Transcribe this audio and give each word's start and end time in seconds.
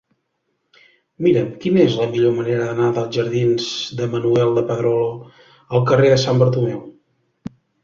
Mira'm 1.25 1.51
quina 1.65 1.81
és 1.83 1.97
la 1.99 2.07
millor 2.13 2.33
manera 2.37 2.65
d'anar 2.71 2.89
dels 2.95 3.13
jardins 3.19 3.69
de 4.01 4.09
Manuel 4.15 4.57
de 4.61 4.65
Pedrolo 4.73 5.07
al 5.13 5.87
carrer 5.93 6.13
de 6.15 6.19
Sant 6.27 6.45
Bartomeu. 6.47 6.85